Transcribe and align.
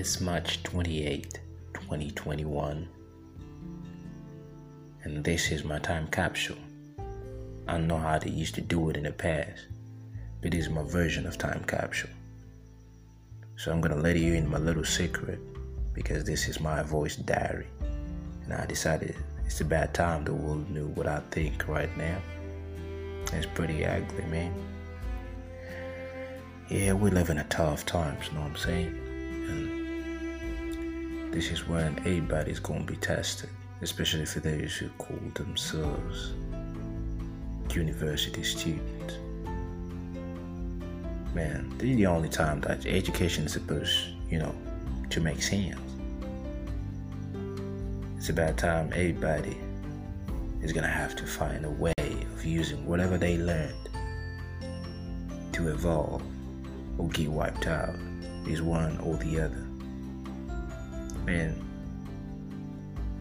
It's 0.00 0.18
March 0.18 0.62
28, 0.62 1.40
2021, 1.74 2.88
and 5.04 5.22
this 5.22 5.50
is 5.52 5.62
my 5.62 5.78
time 5.78 6.06
capsule. 6.06 6.56
I 7.68 7.76
know 7.76 7.98
how 7.98 8.18
they 8.18 8.30
used 8.30 8.54
to 8.54 8.62
do 8.62 8.88
it 8.88 8.96
in 8.96 9.02
the 9.02 9.12
past, 9.12 9.66
but 10.40 10.52
this 10.52 10.64
is 10.64 10.70
my 10.70 10.84
version 10.84 11.26
of 11.26 11.36
time 11.36 11.62
capsule. 11.64 12.08
So 13.56 13.70
I'm 13.70 13.82
gonna 13.82 14.00
let 14.00 14.16
you 14.16 14.32
in 14.32 14.48
my 14.48 14.56
little 14.56 14.86
secret 14.86 15.38
because 15.92 16.24
this 16.24 16.48
is 16.48 16.60
my 16.60 16.82
voice 16.82 17.16
diary, 17.16 17.66
and 18.44 18.54
I 18.54 18.64
decided 18.64 19.14
it's 19.44 19.60
about 19.60 19.92
time 19.92 20.24
the 20.24 20.32
world 20.32 20.70
knew 20.70 20.88
what 20.94 21.08
I 21.08 21.20
think 21.30 21.68
right 21.68 21.94
now. 21.98 22.22
It's 23.34 23.44
pretty 23.44 23.84
ugly, 23.84 24.24
man. 24.30 24.54
Yeah, 26.70 26.94
we 26.94 27.10
live 27.10 27.28
in 27.28 27.36
a 27.36 27.44
tough 27.44 27.84
times, 27.84 28.28
you 28.28 28.32
know 28.32 28.40
what 28.40 28.52
I'm 28.52 28.56
saying? 28.56 29.09
This 31.30 31.52
is 31.52 31.68
when 31.68 31.96
everybody's 32.00 32.58
gonna 32.58 32.82
be 32.82 32.96
tested, 32.96 33.50
especially 33.82 34.26
for 34.26 34.40
those 34.40 34.74
who 34.74 34.88
call 34.98 35.16
themselves 35.34 36.32
university 37.72 38.42
students. 38.42 39.14
Man, 41.32 41.72
this 41.78 41.90
is 41.90 41.96
the 41.96 42.06
only 42.06 42.28
time 42.28 42.60
that 42.62 42.84
education 42.84 43.44
is 43.44 43.52
supposed, 43.52 44.08
you 44.28 44.40
know, 44.40 44.52
to 45.10 45.20
make 45.20 45.40
sense. 45.40 45.78
It's 48.16 48.28
about 48.28 48.58
time 48.58 48.92
everybody 48.92 49.56
is 50.62 50.72
gonna 50.72 50.88
have 50.88 51.14
to 51.14 51.26
find 51.26 51.64
a 51.64 51.70
way 51.70 51.94
of 52.00 52.44
using 52.44 52.84
whatever 52.84 53.16
they 53.16 53.38
learned 53.38 53.88
to 55.52 55.68
evolve 55.68 56.22
or 56.98 57.08
get 57.10 57.28
wiped 57.30 57.68
out 57.68 57.94
is 58.48 58.62
one 58.62 58.98
or 58.98 59.16
the 59.18 59.40
other. 59.42 59.69
Man, 61.24 61.54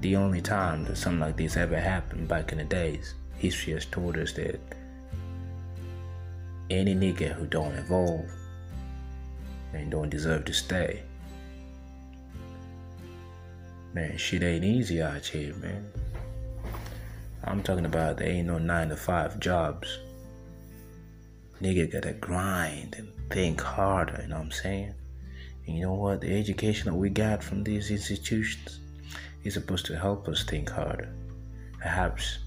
the 0.00 0.16
only 0.16 0.40
time 0.40 0.84
that 0.84 0.96
something 0.96 1.20
like 1.20 1.36
this 1.36 1.56
ever 1.56 1.80
happened 1.80 2.28
back 2.28 2.52
in 2.52 2.58
the 2.58 2.64
days, 2.64 3.14
history 3.36 3.72
has 3.72 3.86
told 3.86 4.18
us 4.18 4.32
that 4.32 4.60
any 6.70 6.94
nigga 6.94 7.32
who 7.32 7.46
don't 7.46 7.74
evolve 7.74 8.30
and 9.72 9.90
don't 9.90 10.10
deserve 10.10 10.44
to 10.46 10.52
stay. 10.52 11.02
Man, 13.92 14.16
shit 14.16 14.42
ain't 14.42 14.64
easy 14.64 15.00
out 15.00 15.24
here, 15.24 15.54
man. 15.54 15.86
I'm 17.44 17.62
talking 17.62 17.86
about 17.86 18.16
there 18.16 18.28
ain't 18.28 18.48
no 18.48 18.58
nine 18.58 18.88
to 18.88 18.96
five 18.96 19.38
jobs. 19.38 19.98
Nigga 21.62 21.92
gotta 21.92 22.12
grind 22.14 22.96
and 22.98 23.08
think 23.30 23.60
harder, 23.60 24.20
you 24.22 24.28
know 24.28 24.36
what 24.36 24.46
I'm 24.46 24.50
saying? 24.52 24.94
And 25.66 25.76
you 25.76 25.82
know 25.82 25.94
what? 25.94 26.20
The 26.20 26.38
education 26.38 26.86
that 26.86 26.96
we 26.96 27.08
got 27.10 27.42
from 27.42 27.64
these 27.64 27.90
institutions 27.90 28.80
is 29.44 29.54
supposed 29.54 29.86
to 29.86 29.98
help 29.98 30.28
us 30.28 30.44
think 30.44 30.70
harder. 30.70 31.14
Perhaps 31.78 32.38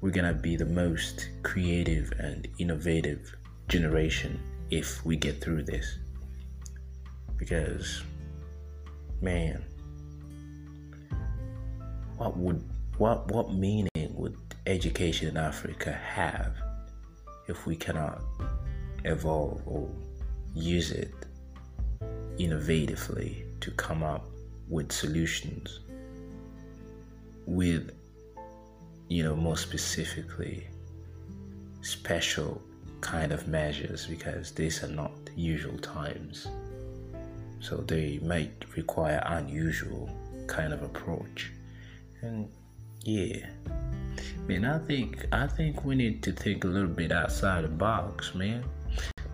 we're 0.00 0.10
gonna 0.10 0.34
be 0.34 0.56
the 0.56 0.66
most 0.66 1.28
creative 1.42 2.12
and 2.18 2.46
innovative 2.58 3.34
generation 3.68 4.40
if 4.70 5.04
we 5.04 5.16
get 5.16 5.40
through 5.40 5.62
this. 5.62 5.98
Because, 7.36 8.02
man, 9.20 9.64
what 12.16 12.36
would 12.36 12.62
what 12.98 13.30
what 13.32 13.52
meaning 13.52 13.88
would 14.14 14.36
education 14.66 15.28
in 15.28 15.36
Africa 15.36 15.92
have 15.92 16.56
if 17.48 17.66
we 17.66 17.76
cannot 17.76 18.22
evolve 19.04 19.62
or 19.66 19.88
use 20.54 20.92
it 20.92 21.12
innovatively 22.38 23.44
to 23.60 23.70
come 23.72 24.02
up 24.02 24.26
with 24.68 24.90
solutions 24.92 25.80
with 27.46 27.92
you 29.08 29.22
know 29.22 29.36
more 29.36 29.56
specifically 29.56 30.66
special 31.82 32.60
kind 33.00 33.32
of 33.32 33.46
measures 33.46 34.06
because 34.06 34.50
these 34.52 34.82
are 34.82 34.88
not 34.88 35.12
usual 35.36 35.76
times. 35.78 36.48
So 37.60 37.76
they 37.76 38.18
might 38.22 38.64
require 38.76 39.22
unusual 39.26 40.10
kind 40.46 40.72
of 40.72 40.82
approach. 40.82 41.50
And 42.22 42.48
yeah. 43.04 43.46
Man 44.46 44.64
i 44.64 44.78
think 44.78 45.26
i 45.32 45.46
think 45.46 45.84
we 45.84 45.94
need 45.94 46.22
to 46.22 46.32
think 46.32 46.64
a 46.64 46.66
little 46.66 46.88
bit 46.88 47.12
outside 47.12 47.64
the 47.64 47.68
box 47.68 48.34
man 48.34 48.62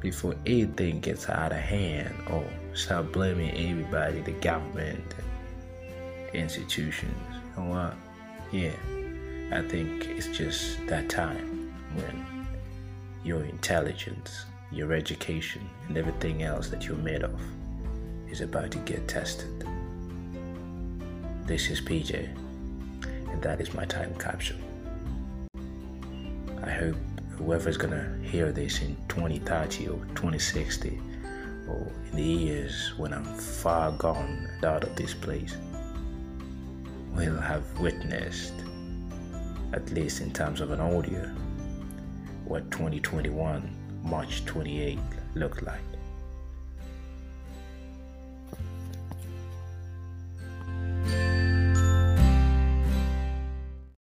before 0.01 0.35
anything 0.47 1.01
gets 1.01 1.29
out 1.29 1.53
of 1.53 1.59
hand 1.59 2.15
or 2.29 2.45
start 2.75 3.13
blaming 3.13 3.51
everybody 3.51 4.21
the 4.21 4.33
government 4.33 5.15
institutions. 6.33 7.15
You 7.57 7.63
know 7.63 7.71
what? 7.71 7.95
Yeah 8.53 8.73
i 9.53 9.61
think 9.61 10.07
it's 10.07 10.29
just 10.29 10.87
that 10.87 11.09
time 11.09 11.73
when 11.95 12.47
your 13.25 13.43
intelligence 13.45 14.45
your 14.71 14.93
education 14.93 15.69
and 15.89 15.97
everything 15.97 16.45
else 16.45 16.69
that 16.69 16.87
you're 16.87 16.97
made 16.99 17.25
of 17.25 17.41
is 18.31 18.41
about 18.41 18.71
to 18.71 18.79
get 18.79 19.09
tested. 19.09 19.67
This 21.45 21.69
is 21.69 21.81
pj 21.81 22.29
and 23.33 23.43
that 23.43 23.61
is 23.61 23.75
my 23.75 23.85
time 23.87 24.15
capsule. 24.15 24.57
I 26.63 26.71
hope 26.71 26.97
whoever's 27.41 27.79
gonna 27.79 28.07
hear 28.23 28.53
this 28.53 28.83
in 28.83 28.95
2030 29.09 29.89
or 29.89 30.05
2060 30.15 31.01
or 31.67 31.91
in 32.11 32.17
the 32.17 32.23
years 32.23 32.93
when 32.99 33.15
I'm 33.15 33.25
far 33.25 33.93
gone 33.93 34.47
out 34.63 34.85
of 34.85 34.95
this 34.95 35.15
place 35.15 35.57
will 37.15 37.41
have 37.41 37.65
witnessed, 37.81 38.53
at 39.73 39.91
least 39.91 40.21
in 40.21 40.33
terms 40.33 40.61
of 40.61 40.71
an 40.71 40.81
audio, 40.81 41.25
what 42.45 42.71
2021 42.71 43.75
March 44.05 44.45
28 44.45 44.99
looked 45.35 45.63
like. 45.63 45.90